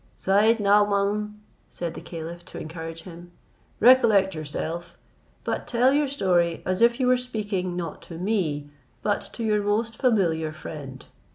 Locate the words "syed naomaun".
0.17-1.39